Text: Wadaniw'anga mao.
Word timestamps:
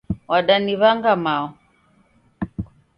Wadaniw'anga 0.31 1.13
mao. 1.25 1.45